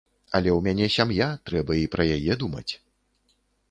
[0.37, 2.69] Але ў мяне сям'я, трэба і пра яе думаць.